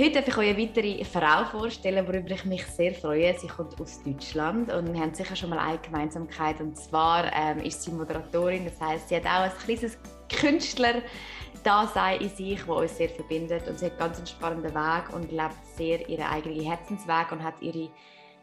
[0.00, 3.36] Heute darf ich euch eine weitere Frau vorstellen, worüber ich mich sehr freue.
[3.36, 6.60] Sie kommt aus Deutschland und wir haben sicher schon mal eine Gemeinsamkeit.
[6.60, 9.98] Und zwar ähm, ist sie Moderatorin, das heißt, sie hat auch ein kleines
[10.32, 13.66] Künstler-Dasein in sich, das uns sehr verbindet.
[13.66, 17.60] Und sie hat ganz einen spannenden Weg und lebt sehr ihren eigenen Herzensweg und hat
[17.60, 17.90] ihre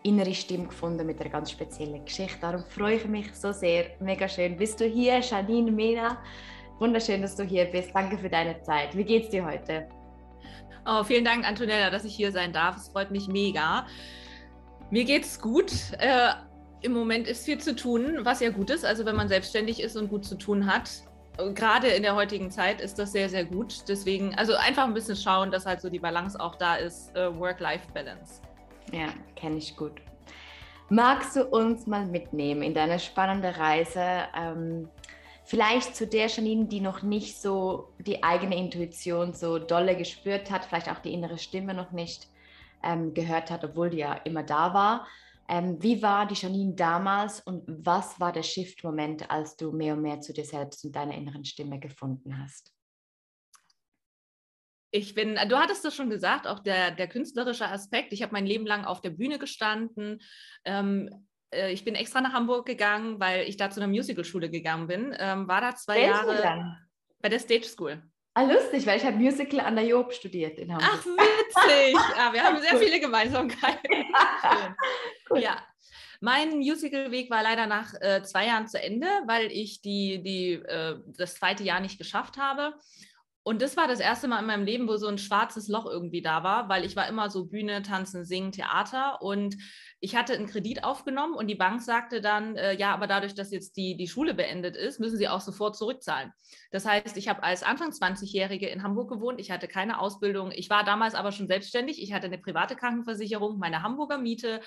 [0.04, 2.38] innere Stimme gefunden mit einer ganz speziellen Geschichte.
[2.42, 3.92] Darum freue ich mich so sehr.
[4.02, 4.58] Mega schön.
[4.58, 6.18] Bist du hier, Janine Mena?
[6.80, 7.92] Wunderschön, dass du hier bist.
[7.94, 8.94] Danke für deine Zeit.
[8.98, 9.88] Wie geht's dir heute?
[10.86, 12.78] Oh, vielen Dank, Antonella, dass ich hier sein darf.
[12.78, 13.88] Es freut mich mega.
[14.92, 15.72] Mir geht's gut.
[15.98, 16.34] Äh,
[16.82, 18.86] Im Moment ist viel zu tun, was ja gut ist.
[18.86, 20.90] Also wenn man selbstständig ist und gut zu tun hat,
[21.56, 23.88] gerade in der heutigen Zeit ist das sehr, sehr gut.
[23.88, 27.36] Deswegen, also einfach ein bisschen schauen, dass halt so die Balance auch da ist, äh,
[27.36, 28.42] Work-Life-Balance.
[28.92, 30.02] Ja, kenne ich gut.
[30.90, 34.26] Magst du uns mal mitnehmen in deine spannende Reise?
[34.38, 34.88] Ähm,
[35.46, 40.66] vielleicht zu der Janine, die noch nicht so die eigene Intuition so dolle gespürt hat,
[40.66, 42.28] vielleicht auch die innere Stimme noch nicht
[42.84, 45.08] ähm, gehört hat, obwohl die ja immer da war.
[45.48, 50.02] Ähm, wie war die Janine damals und was war der Shift-Moment, als du mehr und
[50.02, 52.72] mehr zu dir selbst und deiner inneren Stimme gefunden hast?
[54.90, 58.14] Ich bin, du hattest das schon gesagt, auch der, der künstlerische Aspekt.
[58.14, 60.22] Ich habe mein Leben lang auf der Bühne gestanden.
[60.64, 64.88] Ähm, äh, ich bin extra nach Hamburg gegangen, weil ich da zu einer Musicalschule gegangen
[64.88, 65.16] bin.
[65.18, 66.78] Ähm, war da zwei Welche Jahre dann?
[67.22, 68.02] bei der Stage School.
[68.38, 70.90] Ah, lustig, weil ich habe Musical an der Job studiert in Hamburg.
[70.92, 71.96] Ach, witzig.
[72.18, 74.06] ah, wir haben sehr viele Gemeinsamkeiten.
[75.36, 75.58] ja.
[76.20, 80.98] Mein Musical-Weg war leider nach äh, zwei Jahren zu Ende, weil ich die, die, äh,
[81.18, 82.74] das zweite Jahr nicht geschafft habe.
[83.48, 86.24] Und das war das erste Mal in meinem Leben, wo so ein schwarzes Loch irgendwie
[86.24, 89.22] da war, weil ich war immer so Bühne, Tanzen, Singen, Theater.
[89.22, 89.56] Und
[90.00, 93.52] ich hatte einen Kredit aufgenommen und die Bank sagte dann, äh, ja, aber dadurch, dass
[93.52, 96.34] jetzt die, die Schule beendet ist, müssen sie auch sofort zurückzahlen.
[96.72, 100.72] Das heißt, ich habe als Anfang 20-Jährige in Hamburg gewohnt, ich hatte keine Ausbildung, ich
[100.72, 104.60] war damals aber schon selbstständig, ich hatte eine private Krankenversicherung, meine Hamburger Miete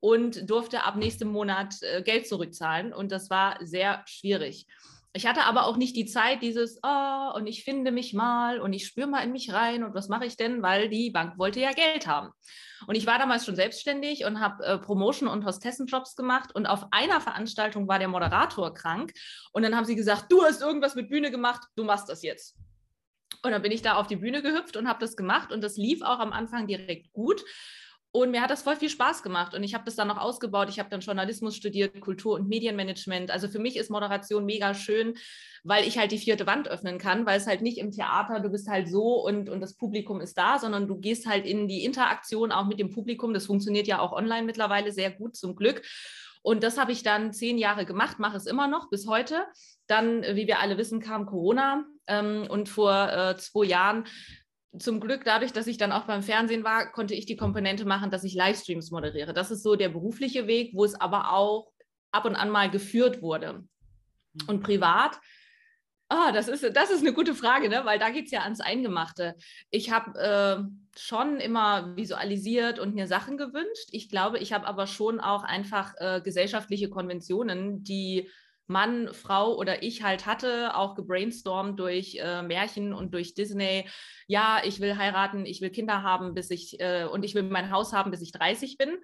[0.00, 2.92] und durfte ab nächstem Monat äh, Geld zurückzahlen.
[2.92, 4.66] Und das war sehr schwierig.
[5.16, 8.72] Ich hatte aber auch nicht die Zeit, dieses, oh, und ich finde mich mal und
[8.72, 11.60] ich spüre mal in mich rein und was mache ich denn, weil die Bank wollte
[11.60, 12.30] ja Geld haben.
[12.88, 16.50] Und ich war damals schon selbstständig und habe äh, Promotion- und Hostessenjobs gemacht.
[16.52, 19.12] Und auf einer Veranstaltung war der Moderator krank.
[19.52, 22.56] Und dann haben sie gesagt, du hast irgendwas mit Bühne gemacht, du machst das jetzt.
[23.42, 25.52] Und dann bin ich da auf die Bühne gehüpft und habe das gemacht.
[25.52, 27.44] Und das lief auch am Anfang direkt gut.
[28.16, 30.68] Und mir hat das voll viel Spaß gemacht und ich habe das dann noch ausgebaut.
[30.68, 33.32] Ich habe dann Journalismus studiert, Kultur- und Medienmanagement.
[33.32, 35.14] Also für mich ist Moderation mega schön,
[35.64, 38.50] weil ich halt die vierte Wand öffnen kann, weil es halt nicht im Theater, du
[38.50, 41.84] bist halt so und, und das Publikum ist da, sondern du gehst halt in die
[41.84, 43.34] Interaktion auch mit dem Publikum.
[43.34, 45.82] Das funktioniert ja auch online mittlerweile sehr gut, zum Glück.
[46.40, 49.44] Und das habe ich dann zehn Jahre gemacht, mache es immer noch bis heute.
[49.88, 54.04] Dann, wie wir alle wissen, kam Corona ähm, und vor äh, zwei Jahren
[54.78, 58.10] zum Glück, dadurch, dass ich dann auch beim Fernsehen war, konnte ich die Komponente machen,
[58.10, 59.32] dass ich Livestreams moderiere.
[59.32, 61.70] Das ist so der berufliche Weg, wo es aber auch
[62.10, 63.64] ab und an mal geführt wurde.
[64.46, 65.18] Und privat,
[66.08, 67.82] ah, das, ist, das ist eine gute Frage, ne?
[67.84, 69.36] weil da geht es ja ans Eingemachte.
[69.70, 73.88] Ich habe äh, schon immer visualisiert und mir Sachen gewünscht.
[73.90, 78.30] Ich glaube, ich habe aber schon auch einfach äh, gesellschaftliche Konventionen, die
[78.66, 83.88] Mann, Frau oder ich halt hatte, auch gebrainstormt durch äh, Märchen und durch Disney.
[84.26, 87.70] Ja, ich will heiraten, ich will Kinder haben, bis ich äh, und ich will mein
[87.70, 88.98] Haus haben, bis ich 30 bin.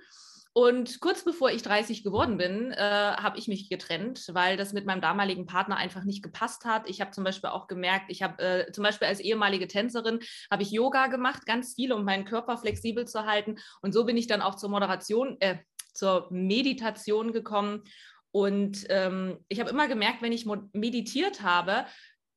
[0.52, 4.84] Und kurz bevor ich 30 geworden bin, äh, habe ich mich getrennt, weil das mit
[4.84, 6.88] meinem damaligen Partner einfach nicht gepasst hat.
[6.88, 10.18] Ich habe zum Beispiel auch gemerkt, ich habe äh, zum Beispiel als ehemalige Tänzerin
[10.50, 13.58] habe ich Yoga gemacht, ganz viel, um meinen Körper flexibel zu halten.
[13.80, 15.58] Und so bin ich dann auch zur Moderation, äh,
[15.94, 17.84] zur Meditation gekommen
[18.32, 21.86] und ähm, ich habe immer gemerkt, wenn ich meditiert habe,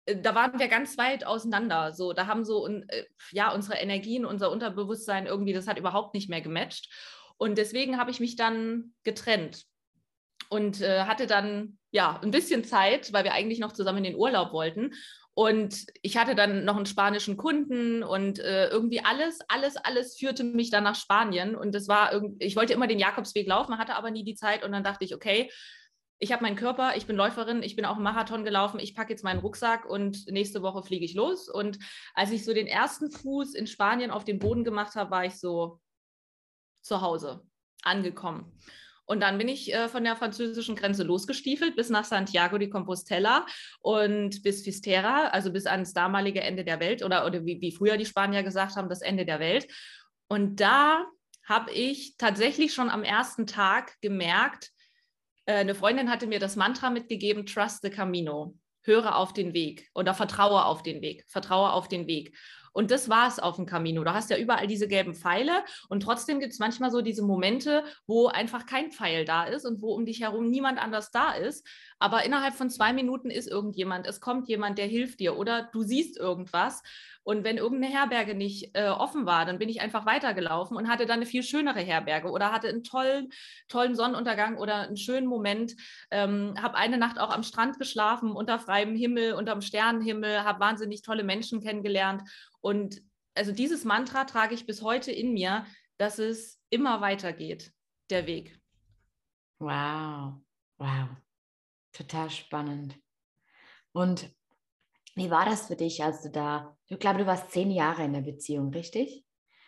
[0.05, 1.93] äh, da waren wir ganz weit auseinander.
[1.93, 6.29] So, da haben so äh, ja unsere Energien, unser Unterbewusstsein irgendwie, das hat überhaupt nicht
[6.29, 6.89] mehr gematcht.
[7.37, 9.65] Und deswegen habe ich mich dann getrennt
[10.49, 14.15] und äh, hatte dann ja ein bisschen Zeit, weil wir eigentlich noch zusammen in den
[14.15, 14.93] Urlaub wollten.
[15.35, 20.43] Und ich hatte dann noch einen spanischen Kunden und äh, irgendwie alles, alles, alles führte
[20.43, 21.55] mich dann nach Spanien.
[21.55, 24.63] Und das war irgendwie, ich wollte immer den Jakobsweg laufen, hatte aber nie die Zeit.
[24.63, 25.49] Und dann dachte ich, okay,
[26.23, 29.11] ich habe meinen Körper, ich bin Läuferin, ich bin auch einen Marathon gelaufen, ich packe
[29.11, 31.49] jetzt meinen Rucksack und nächste Woche fliege ich los.
[31.49, 31.77] Und
[32.13, 35.37] als ich so den ersten Fuß in Spanien auf den Boden gemacht habe, war ich
[35.37, 35.81] so
[36.81, 37.45] zu Hause.
[37.83, 38.57] angekommen.
[39.05, 43.45] Und dann bin ich äh, von der französischen Grenze losgestiefelt bis nach Santiago de Compostela
[43.81, 47.97] und bis Fisterra, also bis ans damalige Ende der Welt oder, oder wie, wie früher
[47.97, 49.67] die Spanier gesagt haben, das Ende der Welt.
[50.29, 51.05] Und da
[51.45, 54.72] habe ich tatsächlich schon am ersten Tag gemerkt,
[55.45, 58.57] äh, eine Freundin hatte mir das Mantra mitgegeben, Trust the Camino.
[58.85, 61.23] Höre auf den Weg oder vertraue auf den Weg.
[61.29, 62.35] Vertraue auf den Weg.
[62.73, 64.03] Und das war es auf dem Camino.
[64.03, 67.83] Du hast ja überall diese gelben Pfeile und trotzdem gibt es manchmal so diese Momente,
[68.07, 71.65] wo einfach kein Pfeil da ist und wo um dich herum niemand anders da ist.
[71.99, 75.83] Aber innerhalb von zwei Minuten ist irgendjemand, es kommt jemand, der hilft dir oder du
[75.83, 76.83] siehst irgendwas.
[77.23, 81.05] Und wenn irgendeine Herberge nicht äh, offen war, dann bin ich einfach weitergelaufen und hatte
[81.05, 83.29] dann eine viel schönere Herberge oder hatte einen tollen,
[83.69, 85.75] tollen Sonnenuntergang oder einen schönen Moment.
[86.11, 91.01] Ähm, habe eine Nacht auch am Strand geschlafen, unter freiem Himmel, unterm Sternenhimmel, habe wahnsinnig
[91.01, 92.23] tolle Menschen kennengelernt.
[92.59, 93.01] Und
[93.35, 95.65] also dieses Mantra trage ich bis heute in mir,
[95.97, 97.71] dass es immer weitergeht,
[98.09, 98.59] der Weg.
[99.59, 100.41] Wow,
[100.77, 101.07] wow,
[101.93, 102.99] total spannend.
[103.93, 104.29] Und
[105.15, 108.13] wie war das für dich, als du da, ich glaube, du warst zehn Jahre in
[108.13, 109.23] der Beziehung, richtig?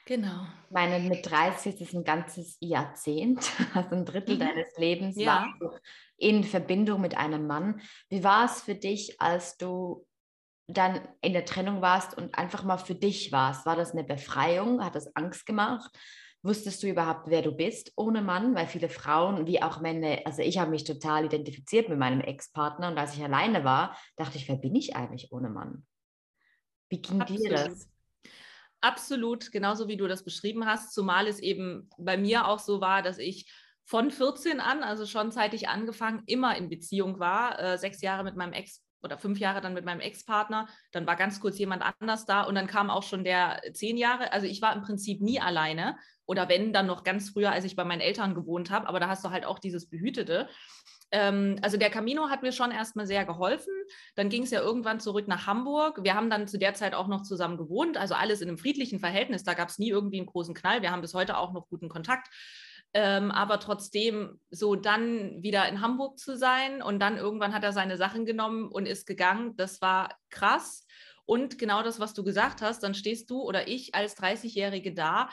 [0.07, 0.43] Genau.
[0.65, 4.39] Ich meine, mit 30 ist es ein ganzes Jahrzehnt, also ein Drittel mhm.
[4.39, 5.47] deines Lebens ja.
[5.59, 5.79] war
[6.17, 7.81] in Verbindung mit einem Mann.
[8.09, 10.05] Wie war es für dich, als du
[10.67, 13.65] dann in der Trennung warst und einfach mal für dich warst?
[13.65, 14.83] War das eine Befreiung?
[14.83, 15.91] Hat das Angst gemacht?
[16.45, 18.53] Wusstest du überhaupt, wer du bist ohne Mann?
[18.53, 22.89] Weil viele Frauen, wie auch Männer, also ich habe mich total identifiziert mit meinem Ex-Partner
[22.89, 25.87] und als ich alleine war, dachte ich, wer bin ich eigentlich ohne Mann?
[26.87, 27.41] Wie ging Absolut.
[27.41, 27.89] dir das?
[28.79, 33.01] Absolut, genauso wie du das beschrieben hast, zumal es eben bei mir auch so war,
[33.01, 33.51] dass ich
[33.83, 38.35] von 14 an, also schon zeitig angefangen, immer in Beziehung war, äh, sechs Jahre mit
[38.35, 42.25] meinem Ex oder fünf Jahre dann mit meinem Ex-Partner, dann war ganz kurz jemand anders
[42.25, 45.39] da und dann kam auch schon der zehn Jahre, also ich war im Prinzip nie
[45.39, 48.99] alleine oder wenn, dann noch ganz früher, als ich bei meinen Eltern gewohnt habe, aber
[48.99, 50.47] da hast du halt auch dieses Behütete.
[51.11, 53.73] Ähm, also der Camino hat mir schon erstmal sehr geholfen.
[54.15, 56.03] Dann ging es ja irgendwann zurück nach Hamburg.
[56.03, 58.99] Wir haben dann zu der Zeit auch noch zusammen gewohnt, also alles in einem friedlichen
[58.99, 59.43] Verhältnis.
[59.43, 60.81] Da gab es nie irgendwie einen großen Knall.
[60.81, 62.27] Wir haben bis heute auch noch guten Kontakt.
[62.93, 67.73] Ähm, aber trotzdem so dann wieder in Hamburg zu sein und dann irgendwann hat er
[67.73, 70.85] seine Sachen genommen und ist gegangen, das war krass.
[71.25, 75.29] Und genau das, was du gesagt hast, dann stehst du oder ich als 30-Jährige da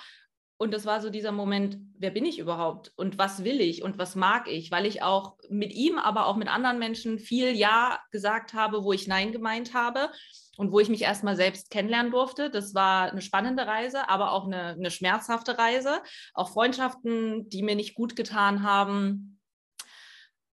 [0.62, 3.98] und das war so dieser Moment, wer bin ich überhaupt und was will ich und
[3.98, 7.98] was mag ich, weil ich auch mit ihm, aber auch mit anderen Menschen viel Ja
[8.12, 10.08] gesagt habe, wo ich Nein gemeint habe
[10.56, 12.48] und wo ich mich erstmal selbst kennenlernen durfte.
[12.48, 16.00] Das war eine spannende Reise, aber auch eine, eine schmerzhafte Reise.
[16.32, 19.40] Auch Freundschaften, die mir nicht gut getan haben.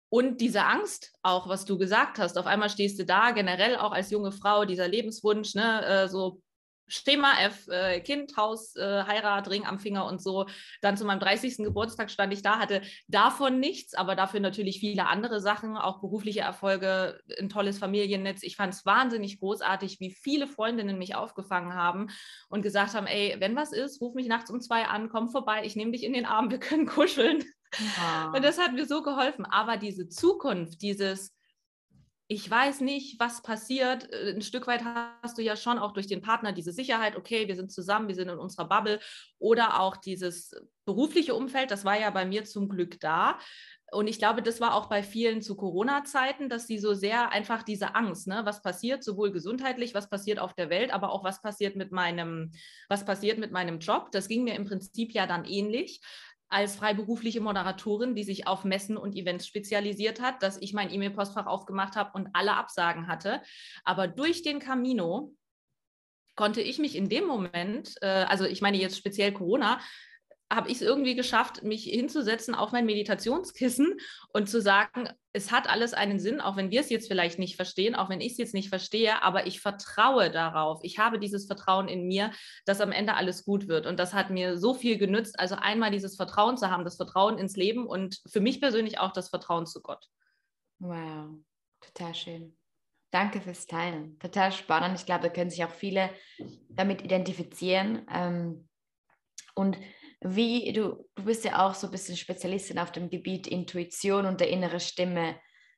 [0.09, 3.93] Und diese Angst, auch was du gesagt hast, auf einmal stehst du da, generell auch
[3.93, 6.42] als junge Frau, dieser Lebenswunsch, ne, äh, so
[6.87, 10.45] Schema F, äh, Kind, Haus, äh, Heirat, Ring am Finger und so.
[10.81, 11.57] Dann zu meinem 30.
[11.57, 16.41] Geburtstag stand ich da, hatte davon nichts, aber dafür natürlich viele andere Sachen, auch berufliche
[16.41, 18.43] Erfolge, ein tolles Familiennetz.
[18.43, 22.07] Ich fand es wahnsinnig großartig, wie viele Freundinnen mich aufgefangen haben
[22.49, 25.63] und gesagt haben, ey, wenn was ist, ruf mich nachts um zwei an, komm vorbei,
[25.65, 27.43] ich nehme dich in den Arm, wir können kuscheln.
[27.97, 28.31] Ja.
[28.35, 29.45] Und das hat mir so geholfen.
[29.45, 31.32] Aber diese Zukunft, dieses
[32.27, 34.11] ich weiß nicht, was passiert.
[34.11, 34.83] Äh, ein Stück weit
[35.21, 38.15] hast du ja schon auch durch den Partner diese Sicherheit, okay, wir sind zusammen, wir
[38.15, 38.99] sind in unserer Bubble
[39.39, 40.51] oder auch dieses
[40.85, 43.39] berufliche Umfeld, das war ja bei mir zum Glück da.
[43.91, 47.61] Und ich glaube, das war auch bei vielen zu Corona-Zeiten, dass sie so sehr einfach
[47.61, 51.41] diese Angst, ne, was passiert, sowohl gesundheitlich, was passiert auf der Welt, aber auch was
[51.43, 52.53] passiert mit meinem,
[52.89, 54.11] was passiert mit meinem Job.
[54.11, 56.01] Das ging mir im Prinzip ja dann ähnlich
[56.53, 61.47] als freiberufliche Moderatorin, die sich auf Messen und Events spezialisiert hat, dass ich mein E-Mail-Postfach
[61.47, 63.41] aufgemacht habe und alle Absagen hatte.
[63.83, 65.33] Aber durch den Camino
[66.35, 69.79] konnte ich mich in dem Moment, äh, also ich meine jetzt speziell Corona,
[70.51, 73.99] habe ich es irgendwie geschafft, mich hinzusetzen auf mein Meditationskissen
[74.33, 77.55] und zu sagen, es hat alles einen Sinn, auch wenn wir es jetzt vielleicht nicht
[77.55, 80.79] verstehen, auch wenn ich es jetzt nicht verstehe, aber ich vertraue darauf.
[80.83, 82.31] Ich habe dieses Vertrauen in mir,
[82.65, 83.87] dass am Ende alles gut wird.
[83.87, 85.39] Und das hat mir so viel genützt.
[85.39, 89.11] Also einmal dieses Vertrauen zu haben, das Vertrauen ins Leben und für mich persönlich auch
[89.11, 90.07] das Vertrauen zu Gott.
[90.77, 91.29] Wow,
[91.81, 92.57] total schön.
[93.09, 94.19] Danke fürs Teilen.
[94.19, 94.99] Total spannend.
[94.99, 96.09] Ich glaube, da können sich auch viele
[96.69, 98.05] damit identifizieren.
[98.11, 98.67] Ähm,
[99.55, 99.77] und
[100.23, 104.39] wie du, du bist ja auch so ein bisschen Spezialistin auf dem Gebiet Intuition und
[104.39, 105.35] der innere Stimme,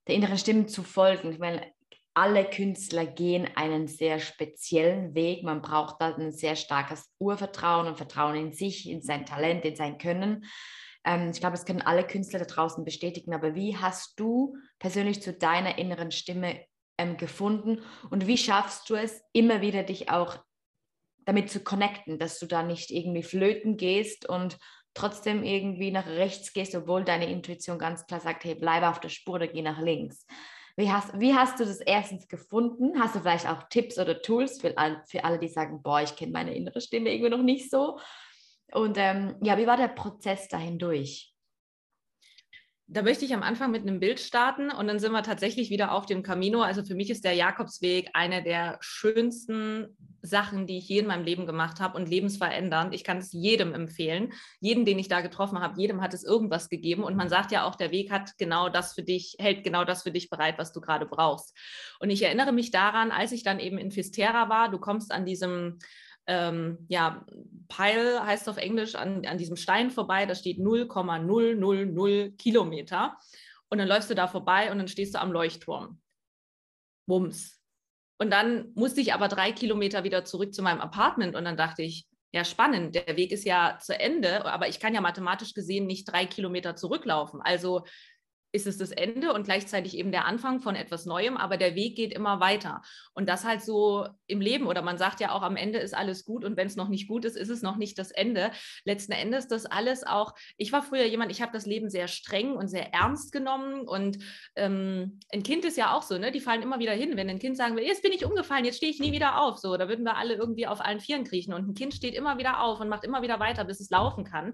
[0.08, 1.32] der inneren Stimme zu folgen.
[1.32, 1.72] Ich meine,
[2.14, 5.44] alle Künstler gehen einen sehr speziellen Weg.
[5.44, 9.76] Man braucht da ein sehr starkes Urvertrauen und Vertrauen in sich, in sein Talent, in
[9.76, 10.46] sein Können.
[11.04, 13.34] Ähm, ich glaube, das können alle Künstler da draußen bestätigen.
[13.34, 16.62] Aber wie hast du persönlich zu deiner inneren Stimme
[16.98, 20.38] ähm, gefunden und wie schaffst du es, immer wieder dich auch
[21.26, 24.58] damit zu connecten, dass du da nicht irgendwie flöten gehst und
[24.94, 29.10] trotzdem irgendwie nach rechts gehst, obwohl deine Intuition ganz klar sagt, hey, bleibe auf der
[29.10, 30.26] Spur oder geh nach links.
[30.78, 33.00] Wie hast, wie hast du das erstens gefunden?
[33.00, 34.74] Hast du vielleicht auch Tipps oder Tools für,
[35.08, 38.00] für alle, die sagen, boah, ich kenne meine innere Stimme irgendwie noch nicht so?
[38.74, 41.35] Und ähm, ja, wie war der Prozess dahin durch?
[42.88, 45.92] Da möchte ich am Anfang mit einem Bild starten und dann sind wir tatsächlich wieder
[45.92, 46.62] auf dem Camino.
[46.62, 51.24] Also für mich ist der Jakobsweg eine der schönsten Sachen, die ich je in meinem
[51.24, 52.94] Leben gemacht habe und lebensverändernd.
[52.94, 54.34] Ich kann es jedem empfehlen.
[54.60, 57.04] Jeden, den ich da getroffen habe, jedem hat es irgendwas gegeben.
[57.04, 60.04] Und man sagt ja auch, der Weg hat genau das für dich, hält genau das
[60.04, 61.56] für dich bereit, was du gerade brauchst.
[62.00, 65.26] Und ich erinnere mich daran, als ich dann eben in Fisterra war, du kommst an
[65.26, 65.80] diesem
[66.28, 67.26] ähm, ja,
[67.68, 73.18] Pile heißt auf Englisch an, an diesem Stein vorbei, da steht 0,000 Kilometer.
[73.70, 76.00] Und dann läufst du da vorbei und dann stehst du am Leuchtturm.
[77.08, 77.60] Wumms.
[78.18, 81.82] Und dann musste ich aber drei Kilometer wieder zurück zu meinem Apartment und dann dachte
[81.82, 85.86] ich, ja, spannend, der Weg ist ja zu Ende, aber ich kann ja mathematisch gesehen
[85.86, 87.42] nicht drei Kilometer zurücklaufen.
[87.42, 87.86] Also
[88.56, 91.96] ist es das Ende und gleichzeitig eben der Anfang von etwas Neuem, aber der Weg
[91.96, 92.82] geht immer weiter.
[93.14, 96.24] Und das halt so im Leben oder man sagt ja auch, am Ende ist alles
[96.24, 98.52] gut und wenn es noch nicht gut ist, ist es noch nicht das Ende.
[98.86, 102.54] Letzten Endes das alles auch, ich war früher jemand, ich habe das Leben sehr streng
[102.56, 104.20] und sehr ernst genommen und
[104.56, 106.32] ähm, ein Kind ist ja auch so, ne?
[106.32, 107.18] die fallen immer wieder hin.
[107.18, 109.58] Wenn ein Kind sagen will, jetzt bin ich umgefallen, jetzt stehe ich nie wieder auf,
[109.58, 112.38] so, da würden wir alle irgendwie auf allen Vieren kriechen und ein Kind steht immer
[112.38, 114.54] wieder auf und macht immer wieder weiter, bis es laufen kann.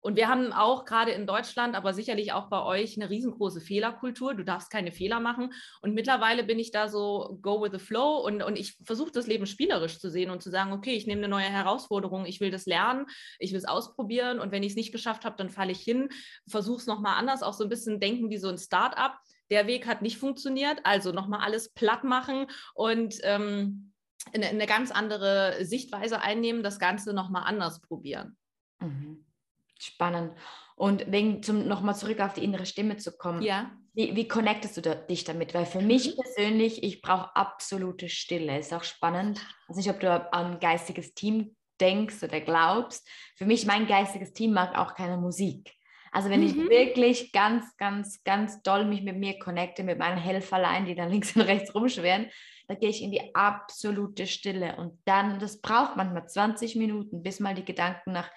[0.00, 4.34] Und wir haben auch gerade in Deutschland, aber sicherlich auch bei euch, eine riesengroße Fehlerkultur.
[4.34, 5.52] Du darfst keine Fehler machen.
[5.82, 9.26] Und mittlerweile bin ich da so go with the flow und, und ich versuche das
[9.26, 12.50] Leben spielerisch zu sehen und zu sagen, okay, ich nehme eine neue Herausforderung, ich will
[12.50, 13.06] das lernen,
[13.38, 16.08] ich will es ausprobieren und wenn ich es nicht geschafft habe, dann falle ich hin,
[16.48, 19.18] versuche es nochmal anders, auch so ein bisschen denken wie so ein Start-up.
[19.50, 23.92] Der Weg hat nicht funktioniert, also nochmal alles platt machen und ähm,
[24.32, 28.36] eine, eine ganz andere Sichtweise einnehmen, das Ganze nochmal anders probieren.
[28.80, 29.24] Mhm.
[29.78, 30.34] Spannend.
[30.76, 33.42] Und wegen zum nochmal zurück auf die innere Stimme zu kommen.
[33.42, 33.70] Ja.
[33.94, 35.54] Wie, wie connectest du da, dich damit?
[35.54, 36.22] Weil für mich mhm.
[36.22, 38.58] persönlich, ich brauche absolute Stille.
[38.58, 39.38] Ist auch spannend.
[39.62, 43.08] Ich weiß nicht, ob du an ein geistiges Team denkst oder glaubst.
[43.36, 45.74] Für mich, mein geistiges Team mag auch keine Musik.
[46.12, 46.46] Also wenn mhm.
[46.46, 51.10] ich wirklich ganz, ganz, ganz doll mich mit mir connecte, mit meinen Helferlein, die dann
[51.10, 52.30] links und rechts rumschweren,
[52.66, 54.76] da gehe ich in die absolute Stille.
[54.76, 58.30] Und dann, das braucht manchmal 20 Minuten, bis mal die Gedanken nach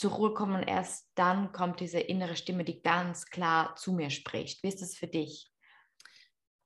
[0.00, 4.08] zur Ruhe kommen und erst dann kommt diese innere Stimme, die ganz klar zu mir
[4.08, 4.62] spricht.
[4.62, 5.52] Wie ist das für dich?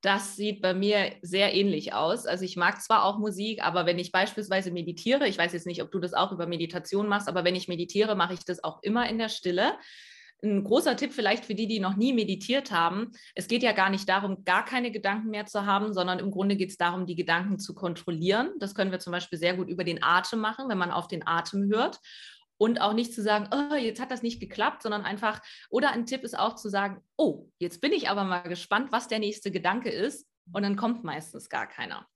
[0.03, 2.27] Das sieht bei mir sehr ähnlich aus.
[2.27, 5.83] Also ich mag zwar auch Musik, aber wenn ich beispielsweise meditiere, ich weiß jetzt nicht,
[5.83, 8.81] ob du das auch über Meditation machst, aber wenn ich meditiere, mache ich das auch
[8.83, 9.73] immer in der Stille.
[10.41, 13.11] Ein großer Tipp vielleicht für die, die noch nie meditiert haben.
[13.35, 16.55] Es geht ja gar nicht darum, gar keine Gedanken mehr zu haben, sondern im Grunde
[16.55, 18.51] geht es darum, die Gedanken zu kontrollieren.
[18.61, 21.27] Das können wir zum Beispiel sehr gut über den Atem machen, wenn man auf den
[21.27, 21.99] Atem hört
[22.59, 26.07] und auch nicht zu sagen, oh, jetzt hat das nicht geklappt, sondern einfach, oder ein
[26.07, 29.51] Tipp ist auch zu sagen, oh, jetzt bin ich aber mal gespannt, was der nächste
[29.51, 30.27] Gedanke ist.
[30.53, 32.07] Und dann kommt meistens gar keiner.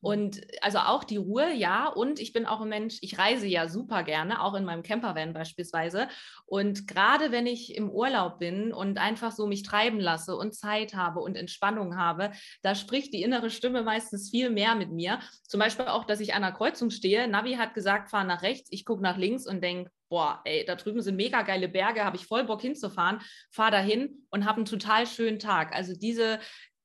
[0.00, 1.88] Und also auch die Ruhe, ja.
[1.88, 5.32] Und ich bin auch ein Mensch, ich reise ja super gerne, auch in meinem Campervan
[5.32, 6.08] beispielsweise.
[6.44, 10.94] Und gerade wenn ich im Urlaub bin und einfach so mich treiben lasse und Zeit
[10.94, 15.20] habe und Entspannung habe, da spricht die innere Stimme meistens viel mehr mit mir.
[15.48, 17.26] Zum Beispiel auch, dass ich an einer Kreuzung stehe.
[17.28, 18.68] Navi hat gesagt, fahr nach rechts.
[18.70, 22.16] Ich gucke nach links und denke, boah, ey, da drüben sind mega geile Berge, habe
[22.16, 25.74] ich voll Bock hinzufahren, fahre dahin und habe einen total schönen Tag.
[25.74, 26.38] Also diese,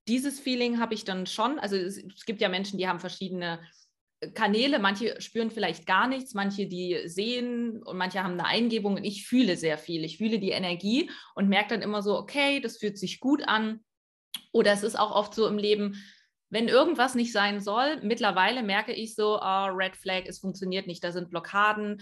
[0.08, 1.60] dieses Feeling habe ich dann schon.
[1.60, 3.60] Also es, es, gibt ja Menschen, die haben verschiedene
[4.20, 8.96] äh, Kanäle, manche spüren vielleicht gar nichts, manche die sehen und manche haben eine Eingebung
[8.96, 10.04] und ich fühle sehr viel.
[10.04, 13.82] Ich fühle die Energie und merke dann immer so, okay, das fühlt sich gut an.
[14.52, 16.02] Oder es ist auch oft so im Leben,
[16.50, 21.02] wenn irgendwas nicht sein soll, mittlerweile merke ich so, oh, Red Flag, es funktioniert nicht,
[21.02, 22.02] da sind Blockaden,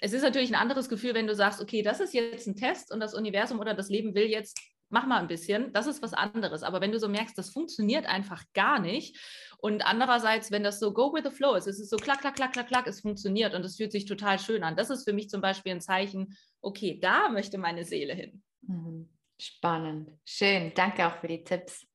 [0.00, 2.92] es ist natürlich ein anderes Gefühl, wenn du sagst, okay, das ist jetzt ein Test
[2.92, 4.58] und das Universum oder das Leben will jetzt,
[4.94, 6.62] mach mal ein bisschen, das ist was anderes.
[6.62, 9.18] Aber wenn du so merkst, das funktioniert einfach gar nicht
[9.58, 12.36] und andererseits, wenn das so go with the flow ist, es ist so klack, klack,
[12.36, 14.76] klack, klack, klack, es funktioniert und es fühlt sich total schön an.
[14.76, 18.42] Das ist für mich zum Beispiel ein Zeichen, okay, da möchte meine Seele hin.
[18.62, 19.10] Mhm.
[19.38, 21.86] Spannend, schön, danke auch für die Tipps.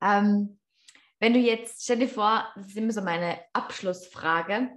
[0.00, 0.60] Ähm,
[1.18, 4.70] wenn du jetzt, stell dir vor, das ist immer so meine Abschlussfrage,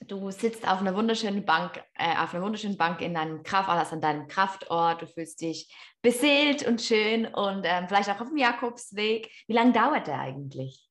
[0.00, 3.94] du sitzt auf einer wunderschönen Bank, äh, auf einer wunderschönen Bank in deinem Kraft, also
[3.94, 8.36] an deinem Kraftort, du fühlst dich beseelt und schön und ähm, vielleicht auch auf dem
[8.36, 9.30] Jakobsweg.
[9.46, 10.87] Wie lange dauert der eigentlich?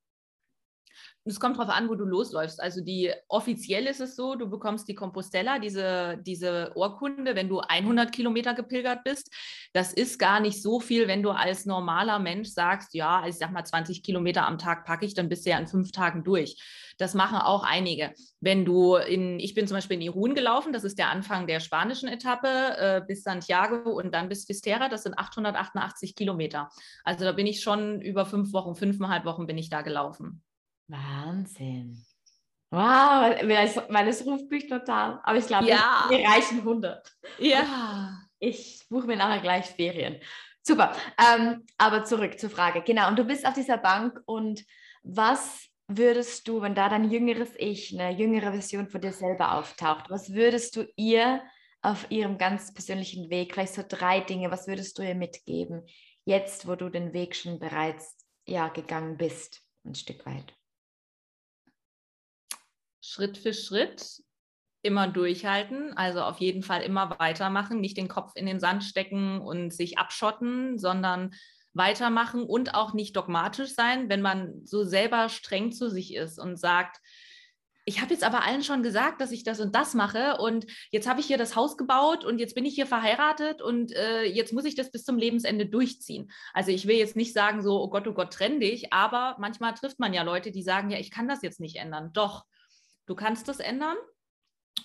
[1.28, 2.62] Es kommt darauf an, wo du losläufst.
[2.62, 7.60] Also die offiziell ist es so, du bekommst die Compostella, diese, diese Urkunde, wenn du
[7.60, 9.34] 100 Kilometer gepilgert bist.
[9.74, 13.38] Das ist gar nicht so viel, wenn du als normaler Mensch sagst, ja, also ich
[13.38, 16.24] sag mal 20 Kilometer am Tag packe ich, dann bist du ja in fünf Tagen
[16.24, 16.58] durch.
[16.98, 18.14] Das machen auch einige.
[18.40, 21.60] Wenn du in, ich bin zum Beispiel in Irun gelaufen, das ist der Anfang der
[21.60, 26.70] spanischen Etappe, äh, bis Santiago und dann bis Fisterra, das sind 888 Kilometer.
[27.04, 30.42] Also da bin ich schon über fünf Wochen, fünfeinhalb Wochen bin ich da gelaufen.
[30.88, 32.06] Wahnsinn.
[32.70, 33.36] Wow,
[33.90, 35.20] weil es ruft mich total.
[35.24, 36.06] Aber ich glaube, ja.
[36.10, 37.16] wir reichen 100.
[37.40, 38.20] Ja.
[38.40, 40.20] Ich buche mir nachher gleich Ferien.
[40.62, 40.94] Super.
[41.18, 42.82] Ähm, aber zurück zur Frage.
[42.82, 44.66] Genau, und du bist auf dieser Bank und
[45.02, 50.10] was würdest du, wenn da dein jüngeres Ich, eine jüngere Version von dir selber auftaucht,
[50.10, 51.42] was würdest du ihr
[51.82, 55.86] auf ihrem ganz persönlichen Weg, vielleicht so drei Dinge, was würdest du ihr mitgeben,
[56.26, 60.54] jetzt wo du den Weg schon bereits ja, gegangen bist, ein Stück weit?
[63.08, 64.22] Schritt für Schritt
[64.82, 69.40] immer durchhalten, also auf jeden Fall immer weitermachen, nicht den Kopf in den Sand stecken
[69.40, 71.34] und sich abschotten, sondern
[71.74, 76.58] weitermachen und auch nicht dogmatisch sein, wenn man so selber streng zu sich ist und
[76.58, 76.98] sagt,
[77.86, 81.08] ich habe jetzt aber allen schon gesagt, dass ich das und das mache und jetzt
[81.08, 84.52] habe ich hier das Haus gebaut und jetzt bin ich hier verheiratet und äh, jetzt
[84.52, 86.30] muss ich das bis zum Lebensende durchziehen.
[86.54, 89.74] Also ich will jetzt nicht sagen so, oh Gott, oh Gott, trenn dich, aber manchmal
[89.76, 92.12] trifft man ja Leute, die sagen, ja, ich kann das jetzt nicht ändern.
[92.12, 92.44] Doch,
[93.08, 93.98] Du kannst das ändern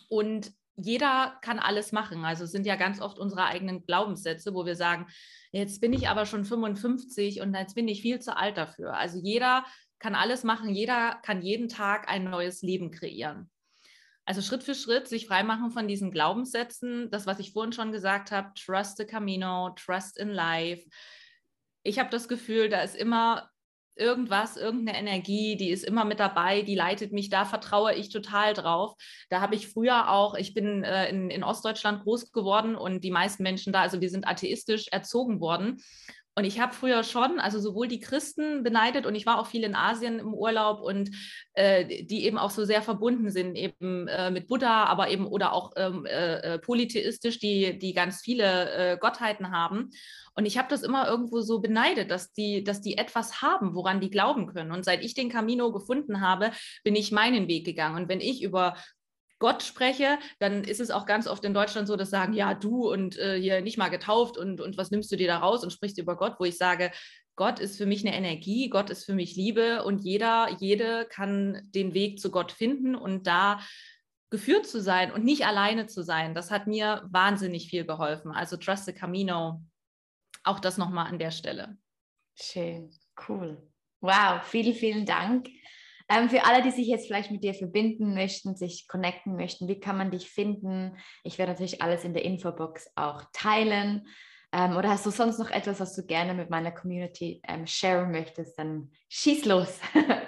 [0.08, 2.24] und jeder kann alles machen.
[2.24, 5.06] Also es sind ja ganz oft unsere eigenen Glaubenssätze, wo wir sagen,
[5.50, 8.96] jetzt bin ich aber schon 55 und jetzt bin ich viel zu alt dafür.
[8.96, 9.66] Also jeder
[9.98, 13.50] kann alles machen, jeder kann jeden Tag ein neues Leben kreieren.
[14.24, 18.30] Also Schritt für Schritt sich freimachen von diesen Glaubenssätzen, das, was ich vorhin schon gesagt
[18.30, 20.88] habe, trust the Camino, trust in life.
[21.82, 23.50] Ich habe das Gefühl, da ist immer
[23.96, 28.54] irgendwas, irgendeine Energie, die ist immer mit dabei, die leitet mich, da vertraue ich total
[28.54, 28.94] drauf.
[29.28, 33.10] Da habe ich früher auch, ich bin äh, in, in Ostdeutschland groß geworden und die
[33.10, 35.82] meisten Menschen da, also wir sind atheistisch erzogen worden.
[36.34, 39.64] Und ich habe früher schon, also sowohl die Christen beneidet und ich war auch viel
[39.64, 41.10] in Asien im Urlaub und
[41.52, 45.52] äh, die eben auch so sehr verbunden sind, eben äh, mit Buddha, aber eben oder
[45.52, 49.90] auch ähm, äh, äh polytheistisch, die, die ganz viele äh, Gottheiten haben.
[50.34, 54.00] Und ich habe das immer irgendwo so beneidet, dass die, dass die etwas haben, woran
[54.00, 54.72] die glauben können.
[54.72, 58.02] Und seit ich den Camino gefunden habe, bin ich meinen Weg gegangen.
[58.02, 58.74] Und wenn ich über
[59.42, 62.88] Gott spreche, dann ist es auch ganz oft in Deutschland so, dass sagen, ja, du
[62.88, 65.72] und äh, hier nicht mal getauft und, und was nimmst du dir da raus und
[65.72, 66.92] sprichst über Gott, wo ich sage,
[67.34, 71.60] Gott ist für mich eine Energie, Gott ist für mich Liebe und jeder, jede kann
[71.74, 73.58] den Weg zu Gott finden und da
[74.30, 76.36] geführt zu sein und nicht alleine zu sein.
[76.36, 78.30] Das hat mir wahnsinnig viel geholfen.
[78.30, 79.60] Also Trust the Camino,
[80.44, 81.76] auch das nochmal an der Stelle.
[82.38, 82.92] Schön,
[83.28, 83.60] cool.
[84.00, 85.48] Wow, vielen, vielen Dank.
[86.12, 89.80] Ähm, für alle, die sich jetzt vielleicht mit dir verbinden möchten, sich connecten möchten, wie
[89.80, 90.96] kann man dich finden?
[91.24, 94.06] Ich werde natürlich alles in der Infobox auch teilen.
[94.52, 98.10] Ähm, oder hast du sonst noch etwas, was du gerne mit meiner Community ähm, sharen
[98.10, 98.58] möchtest?
[98.58, 99.80] Dann schieß los.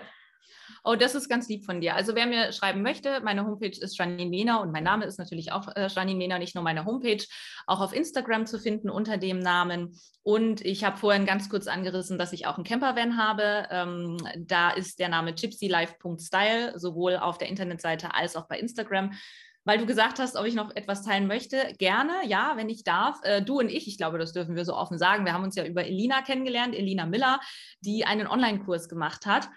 [0.86, 1.94] Oh, das ist ganz lieb von dir.
[1.94, 5.50] Also wer mir schreiben möchte, meine Homepage ist Janine Mehner und mein Name ist natürlich
[5.50, 7.24] auch äh, Janine Mehner, nicht nur meine Homepage,
[7.66, 9.98] auch auf Instagram zu finden unter dem Namen.
[10.22, 13.66] Und ich habe vorhin ganz kurz angerissen, dass ich auch einen Campervan habe.
[13.70, 19.12] Ähm, da ist der Name gypsylife.style, sowohl auf der Internetseite als auch bei Instagram
[19.66, 21.72] weil du gesagt hast, ob ich noch etwas teilen möchte.
[21.78, 23.18] Gerne, ja, wenn ich darf.
[23.22, 25.24] Äh, du und ich, ich glaube, das dürfen wir so offen sagen.
[25.24, 27.40] Wir haben uns ja über Elina kennengelernt, Elina Miller,
[27.80, 29.48] die einen Online-Kurs gemacht hat.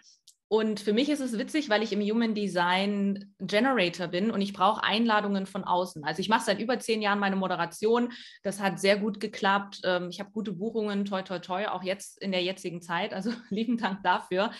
[0.49, 4.53] Und für mich ist es witzig, weil ich im Human Design Generator bin und ich
[4.53, 6.05] brauche Einladungen von außen.
[6.05, 8.13] Also ich mache seit über zehn Jahren meine Moderation.
[8.43, 9.81] Das hat sehr gut geklappt.
[9.83, 13.13] Ähm, ich habe gute Buchungen, toi, toi, toi, auch jetzt in der jetzigen Zeit.
[13.13, 14.51] Also lieben Dank dafür.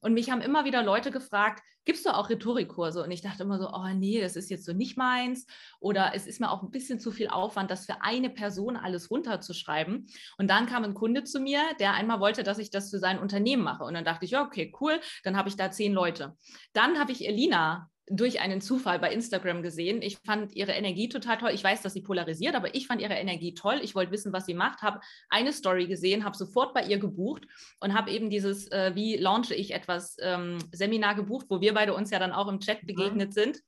[0.00, 3.02] Und mich haben immer wieder Leute gefragt, gibst du auch Rhetorikkurse?
[3.02, 5.46] Und ich dachte immer so, oh nee, das ist jetzt so nicht meins.
[5.80, 9.10] Oder es ist mir auch ein bisschen zu viel Aufwand, das für eine Person alles
[9.10, 10.06] runterzuschreiben.
[10.36, 13.18] Und dann kam ein Kunde zu mir, der einmal wollte, dass ich das für sein
[13.18, 13.84] Unternehmen mache.
[13.84, 16.36] Und dann dachte ich, okay, cool, dann habe ich da zehn Leute.
[16.74, 20.00] Dann habe ich Elina durch einen Zufall bei Instagram gesehen.
[20.00, 21.50] Ich fand ihre Energie total toll.
[21.52, 23.80] Ich weiß, dass sie polarisiert, aber ich fand ihre Energie toll.
[23.82, 27.46] Ich wollte wissen, was sie macht, habe eine Story gesehen, habe sofort bei ihr gebucht
[27.80, 31.94] und habe eben dieses, äh, wie launche ich etwas, ähm, Seminar gebucht, wo wir beide
[31.94, 33.32] uns ja dann auch im Chat begegnet mhm.
[33.32, 33.62] sind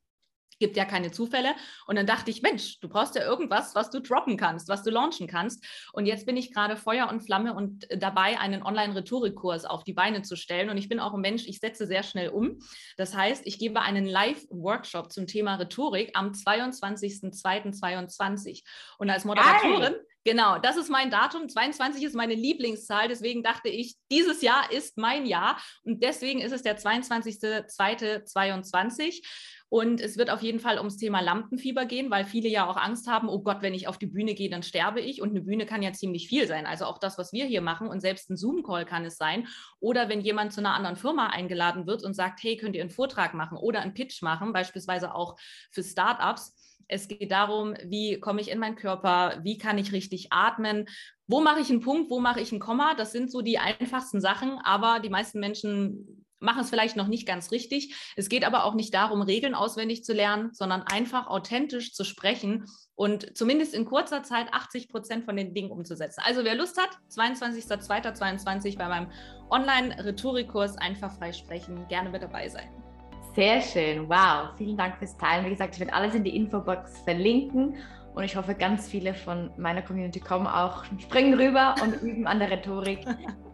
[0.58, 1.54] gibt ja keine Zufälle.
[1.86, 4.90] Und dann dachte ich, Mensch, du brauchst ja irgendwas, was du droppen kannst, was du
[4.90, 5.64] launchen kannst.
[5.92, 10.22] Und jetzt bin ich gerade Feuer und Flamme und dabei, einen Online-Rhetorikkurs auf die Beine
[10.22, 10.70] zu stellen.
[10.70, 12.58] Und ich bin auch ein Mensch, ich setze sehr schnell um.
[12.96, 18.62] Das heißt, ich gebe einen Live-Workshop zum Thema Rhetorik am 22.02.2022.
[18.98, 20.06] Und als Moderatorin, Geil.
[20.28, 21.48] Genau, das ist mein Datum.
[21.48, 23.08] 22 ist meine Lieblingszahl.
[23.08, 25.58] Deswegen dachte ich, dieses Jahr ist mein Jahr.
[25.84, 29.26] Und deswegen ist es der 22.02.22.
[29.70, 33.06] Und es wird auf jeden Fall ums Thema Lampenfieber gehen, weil viele ja auch Angst
[33.06, 35.22] haben, oh Gott, wenn ich auf die Bühne gehe, dann sterbe ich.
[35.22, 36.66] Und eine Bühne kann ja ziemlich viel sein.
[36.66, 39.48] Also auch das, was wir hier machen und selbst ein Zoom-Call kann es sein.
[39.80, 42.90] Oder wenn jemand zu einer anderen Firma eingeladen wird und sagt, hey, könnt ihr einen
[42.90, 45.38] Vortrag machen oder einen Pitch machen, beispielsweise auch
[45.72, 46.67] für Startups.
[46.88, 50.86] Es geht darum, wie komme ich in meinen Körper, wie kann ich richtig atmen,
[51.26, 52.94] wo mache ich einen Punkt, wo mache ich ein Komma.
[52.94, 57.26] Das sind so die einfachsten Sachen, aber die meisten Menschen machen es vielleicht noch nicht
[57.26, 57.94] ganz richtig.
[58.16, 62.64] Es geht aber auch nicht darum, Regeln auswendig zu lernen, sondern einfach authentisch zu sprechen
[62.94, 66.22] und zumindest in kurzer Zeit 80 Prozent von den Dingen umzusetzen.
[66.24, 69.10] Also wer Lust hat, 22.02.22 bei meinem
[69.50, 72.87] Online-Rhetorikkurs einfach frei sprechen, gerne mit dabei sein.
[73.34, 75.46] Sehr schön, wow, vielen Dank fürs Teilen.
[75.46, 77.76] Wie gesagt, ich werde alles in die Infobox verlinken
[78.14, 82.40] und ich hoffe, ganz viele von meiner Community kommen auch, springen rüber und üben an
[82.40, 83.06] der Rhetorik.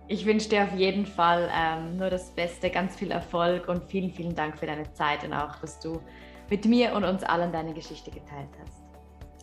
[0.08, 4.10] Ich wünsche dir auf jeden Fall ähm, nur das Beste, ganz viel Erfolg und vielen,
[4.10, 6.00] vielen Dank für deine Zeit und auch, dass du
[6.48, 8.83] mit mir und uns allen deine Geschichte geteilt hast.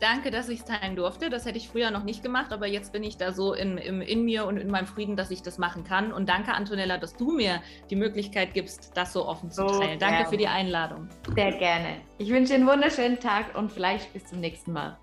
[0.01, 1.29] Danke, dass ich es teilen durfte.
[1.29, 4.01] Das hätte ich früher noch nicht gemacht, aber jetzt bin ich da so in, in,
[4.01, 6.11] in mir und in meinem Frieden, dass ich das machen kann.
[6.11, 7.61] Und danke, Antonella, dass du mir
[7.91, 9.99] die Möglichkeit gibst, das so offen zu teilen.
[9.99, 11.07] So danke für die Einladung.
[11.35, 11.97] Sehr gerne.
[12.17, 14.97] Ich wünsche dir einen wunderschönen Tag und vielleicht bis zum nächsten Mal.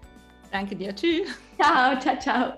[0.51, 0.93] Danke dir.
[0.95, 1.29] Tschüss.
[1.61, 2.53] Ciao, ciao, ciao.